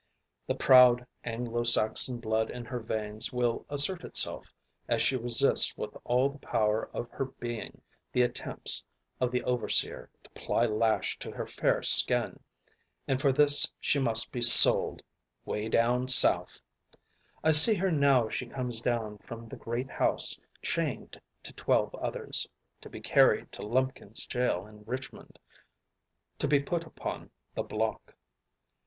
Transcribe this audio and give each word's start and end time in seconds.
The 0.47 0.55
proud 0.55 1.05
Anglo 1.23 1.61
Saxon 1.63 2.17
blood 2.17 2.49
in 2.49 2.65
her 2.65 2.79
veins 2.79 3.31
will 3.31 3.67
assert 3.69 4.03
itself 4.03 4.51
as 4.87 4.99
she 4.99 5.15
resists 5.15 5.77
with 5.77 5.95
all 6.05 6.27
the 6.29 6.39
power 6.39 6.89
of 6.91 7.07
her 7.11 7.25
being 7.25 7.79
the 8.11 8.23
attempts 8.23 8.83
of 9.19 9.29
the 9.29 9.43
overseer 9.43 10.09
to 10.23 10.29
ply 10.31 10.65
lash 10.65 11.19
to 11.19 11.29
her 11.29 11.45
fair 11.45 11.83
skin, 11.83 12.39
and 13.07 13.21
for 13.21 13.31
this 13.31 13.71
she 13.79 13.99
must 13.99 14.31
be 14.31 14.41
sold 14.41 15.03
"Way 15.45 15.69
down 15.69 16.07
Souf." 16.07 16.59
I 17.43 17.51
see 17.51 17.75
her 17.75 17.91
now 17.91 18.25
as 18.27 18.33
she 18.33 18.47
comes 18.47 18.81
down 18.81 19.19
from 19.19 19.47
the 19.47 19.55
"Great 19.55 19.91
House," 19.91 20.35
chained 20.63 21.21
to 21.43 21.53
twelve 21.53 21.93
others, 21.93 22.47
to 22.81 22.89
be 22.89 23.01
carried 23.01 23.51
to 23.51 23.61
Lumpkin's 23.61 24.25
jail 24.25 24.65
in 24.65 24.83
Richmond 24.83 25.37
to 26.39 26.47
be 26.47 26.59
put 26.59 26.85
upon 26.85 27.29
the 27.53 27.61
"block." 27.61 28.15